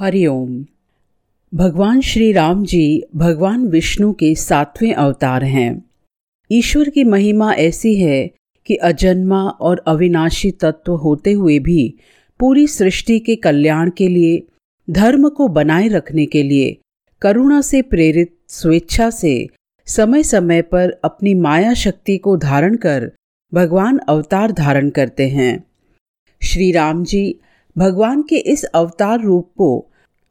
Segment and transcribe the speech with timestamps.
[0.00, 0.64] हरिओम
[1.54, 5.84] भगवान श्री राम जी भगवान विष्णु के सातवें अवतार हैं।
[6.50, 8.30] ईश्वर की महिमा ऐसी है
[8.66, 11.94] कि अजन्मा और अविनाशी तत्व होते हुए भी
[12.38, 14.42] पूरी सृष्टि के कल्याण के लिए,
[14.90, 16.76] धर्म को बनाए रखने के लिए,
[17.22, 19.48] करुणा से प्रेरित, स्वेच्छा से
[19.86, 23.12] समय समय पर अपनी माया शक्ति को धारण कर
[23.54, 25.64] भगवान अवतार धारण करते हैं।
[26.42, 27.40] श्री राम जी
[27.78, 29.86] भगवान के इस अवतार रूप को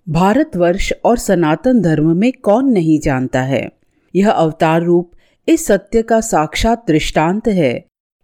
[0.09, 3.69] भारतवर्ष और सनातन धर्म में कौन नहीं जानता है?
[4.15, 5.11] यह अवतार रूप
[5.47, 7.73] इस सत्य का साक्षात दृष्टांत है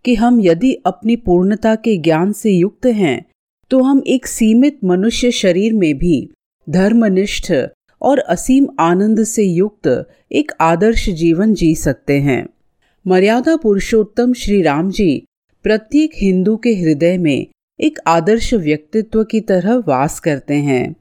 [0.05, 3.25] कि हम यदि अपनी पूर्णता के ज्ञान से युक्त हैं
[3.71, 6.29] तो हम एक सीमित मनुष्य शरीर में भी
[6.67, 7.53] धर्मनिष्ठ
[8.01, 9.87] और असीम आनंद से युक्त
[10.31, 12.45] एक आदर्श जीवन जी सकते हैं।
[13.05, 15.23] मर्यादा पुरुषोत्तम श्री राम जी
[15.65, 17.47] प्रत्येक हिंदू के हृदय में
[17.79, 20.95] एक आदर्श व्यक्तित्व की तरह वास करते हैं।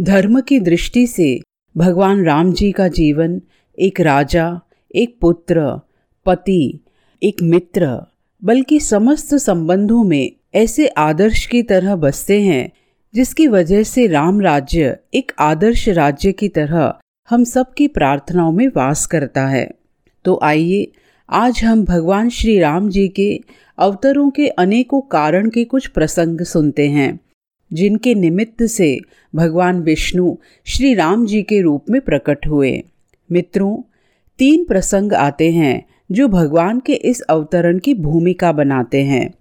[0.00, 1.40] धर्म की दृष्टि से
[1.76, 3.42] भगवान राम जी का जीवन
[3.78, 4.60] एक राजा,
[4.94, 5.80] एक पुत्र,
[6.26, 6.80] पति,
[7.22, 8.06] एक मित्र,
[8.44, 12.72] बल्कि समस्त संबंधों में ऐसे आदर्श की तरह बसते हैं,
[13.14, 16.94] जिसकी वजह से राम राज्य एक आदर्श राज्य की तरह
[17.30, 19.70] हम सबकी प्रार्थनाओं में वास करता है।
[20.24, 20.92] तो आइए,
[21.30, 23.40] आज हम भगवान श्री राम जी के
[23.78, 27.20] अवतरों के अनेकों कारण के कुछ प्रसंग सुनते हैं।
[27.72, 29.00] जिनके निमित्त से
[29.34, 32.82] भगवान विष्णु श्री राम जी के रूप में प्रकट हुए।
[33.32, 33.82] मित्रों,
[34.38, 39.34] तीन प्रसंग आते हैं जो भगवान के इस अवतरण की भूमिका बनाते हैं।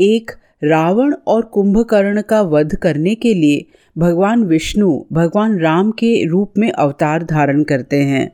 [0.00, 0.30] एक,
[0.64, 3.66] रावण और कुंभकर्ण का वध करने के लिए
[3.98, 8.32] भगवान विष्णु भगवान राम के रूप में अवतार धारण करते हैं।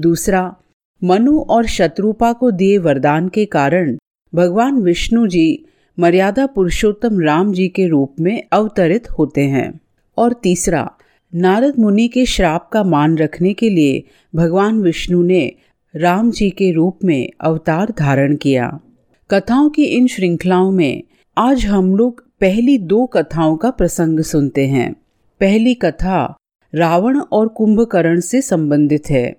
[0.00, 0.56] दूसरा,
[1.04, 3.96] मनु और शत्रुपा को दिए वरदान के कारण
[4.34, 5.64] भगवान विष्णु जी
[6.00, 9.80] मर्यादा पुरुषोत्तम राम जी के रूप में अवतरित होते हैं।
[10.18, 10.90] और तीसरा,
[11.34, 15.52] नारद मुनि के श्राप का मान रखने के लिए भगवान विष्णु ने
[15.96, 18.80] राम जी के रूप में अवतार धारण किया।
[19.30, 21.02] कथाओं की इन श्रृंखलाओं में
[21.38, 24.92] आज हम लोग पहली दो कथाओं का प्रसंग सुनते हैं।
[25.40, 26.36] पहली कथा
[26.74, 29.36] रावण और कुंभकर्ण से संबंधित है।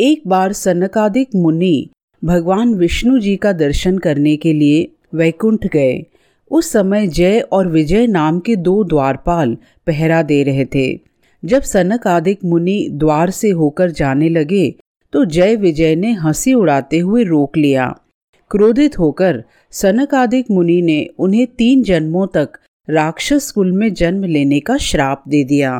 [0.00, 1.88] एक बार सनकादिक मुनि
[2.24, 6.04] भगवान विष्णु जी का दर्शन करने के लिए वैकुंठ गए।
[6.50, 9.56] उस समय जय और विजय नाम के दो द्वारपाल
[9.86, 10.88] पहरा दे रहे थे।
[11.42, 14.74] जब सनक आदिक मुनि द्वार से होकर जाने लगे
[15.12, 17.86] तो जय विजय ने हँसी उड़ाते हुए रोक लिया।
[18.50, 24.60] क्रोधित होकर सनक आदिक मुनि ने उन्हें तीन जन्मों तक राक्षस कुल में जन्म लेने
[24.60, 25.78] का श्राप दे दिया।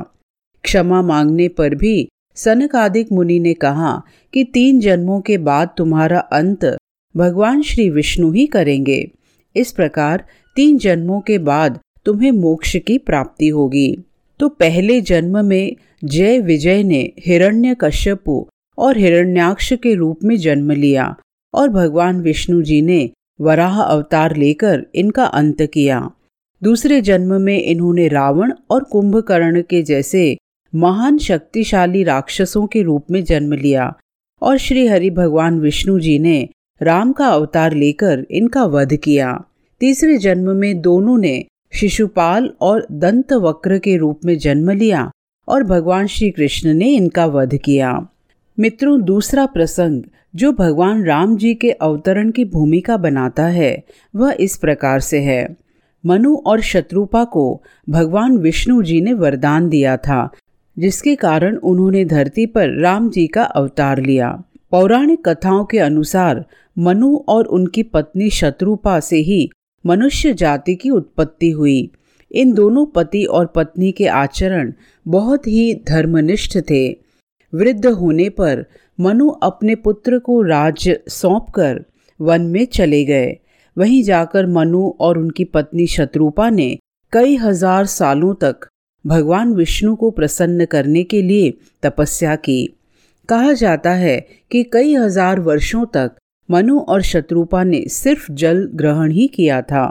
[0.64, 3.92] क्षमा मांगने पर भी सनकादिक मुनि ने कहा
[4.34, 6.64] कि तीन जन्मों के बाद तुम्हारा अंत
[7.14, 8.98] भगवान श्री विष्णु ही करेंगे।
[9.56, 10.24] इस प्रकार
[10.56, 13.96] तीन जन्मों के बाद तुम्हें मोक्ष की प्राप्ति होगी।
[14.40, 18.46] तो पहले जन्म में जय विजय ने हिरण्य कश्यपु
[18.78, 21.14] और हिरण्याक्ष के रूप में जन्म लिया
[21.54, 26.10] और भगवान विष्णु जी ने वराह अवतार लेकर इनका अंत किया।
[26.62, 30.36] दूसरे जन्म में इन्होंने रावण और कुंभकर्ण के जैसे
[30.74, 33.92] महान शक्तिशाली राक्षसों के रूप में जन्म लिया
[34.42, 36.48] और श्री हरि भगवान विष्णु जी ने
[36.82, 39.44] राम का अवतार लेकर इनका वध किया।
[39.80, 45.10] तीसरे जन्म में दोनों ने शिशुपाल और दंत वक्र के रूप में जन्म लिया
[45.48, 48.06] और भगवान श्री कृष्ण ने इनका वध किया।
[48.58, 50.02] मित्रों, दूसरा प्रसंग,
[50.34, 53.84] जो भगवान राम जी के अवतरण की भूमिका बनाता है,
[54.16, 55.56] वह इस प्रकार से है।
[56.06, 60.28] मनु और शत्रुपा को भगवान विष्णु जी ने वरदान दिया था,
[60.78, 64.42] जिसके कारण उन्होंने धरती पर राम जी का अवतार लिया।
[64.72, 66.44] पौराणिक कथाओं के अनुसार
[66.78, 69.48] मनु और उनकी पत्नी शत्रुपा से ही
[69.84, 71.90] मनुष्य जाति की उत्पत्ति हुई।
[72.30, 74.72] इन दोनों पति और पत्नी के आचरण
[75.06, 76.88] बहुत ही धर्मनिष्ठ थे।
[77.52, 78.64] वृद्ध होने पर
[78.98, 81.84] मनु अपने पुत्र को राज्य सौंपकर
[82.20, 83.36] वन में चले गए।
[83.76, 86.76] वहीं जाकर मनु और उनकी पत्नी शत्रुपा ने
[87.12, 88.68] कई हज़ार सालों तक
[89.04, 91.52] भगवान विष्णु को प्रसन्न करने के लिए
[91.82, 92.58] तपस्या की।
[93.28, 94.18] कहा जाता है
[94.50, 96.16] कि कई हज़ार वर्षों तक
[96.48, 99.84] मनु और शत्रुपा ने सिर्फ़ जल ग्रहण ही किया था।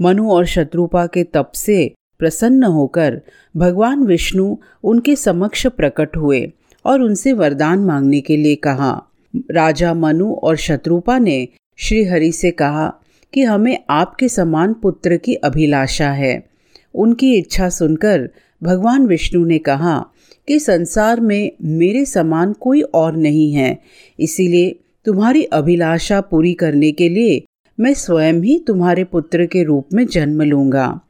[0.00, 3.20] मनु और शत्रुपा के तप से प्रसन्न होकर
[3.56, 6.40] भगवान विष्णु उनके समक्ष प्रकट हुए
[6.84, 8.92] और उनसे वरदान मांगने के लिए कहा।
[9.50, 11.36] राजा मनु और शत्रुपा ने
[11.78, 12.92] श्री हरि से कहा
[13.32, 16.34] कि हमें आपके समान पुत्र की अभिलाषा है।
[16.94, 18.28] उनकी इच्छा सुनकर
[18.64, 19.98] भगवान विष्णु ने कहा
[20.48, 23.78] कि संसार में मेरे समान कोई और नहीं है।
[24.18, 24.74] इसीलिए
[25.04, 27.42] तुम्हारी अभिलाषा पूरी करने के लिए
[27.78, 31.00] मैं स्वयं ही तुम्हारे पुत्र के रूप में जन्म लूँगा।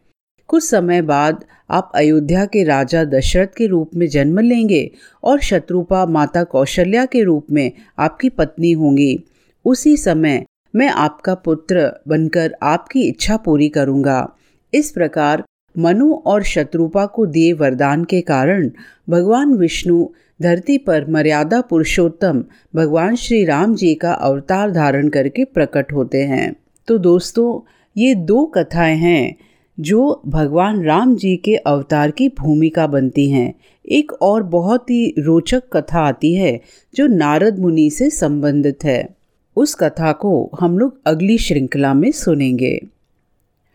[0.49, 4.91] कुछ समय बाद आप अयोध्या के राजा दशरथ के रूप में जन्म लेंगे
[5.25, 9.25] और शत्रुपा माता कौशल्या के रूप में आपकी पत्नी होंगी।
[9.65, 10.45] उसी समय
[10.77, 14.37] मैं आपका पुत्र बनकर आपकी इच्छा पूरी करूँगा।
[14.73, 15.45] इस प्रकार
[15.79, 18.71] मनु और शत्रुपा को दिए वरदान के कारण
[19.09, 20.07] भगवान विष्णु
[20.43, 22.45] धरती पर मर्यादा पुरुषोत्तम
[22.75, 26.57] भगवान श्री राम जी का अवतार धारण करके प्रकट होते हैं।
[26.87, 29.37] तो दोस्तों, ये दो कथाएँ हैं
[29.81, 33.55] जो भगवान राम जी के अवतार की भूमिका बनती हैं।
[33.89, 36.61] एक और बहुत ही रोचक कथा आती है
[36.95, 39.09] जो नारद मुनि से संबंधित है।
[39.57, 42.87] उस कथा को हम लोग अगली श्रृंखला में सुनेंगे।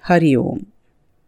[0.07, 0.59] हरिओम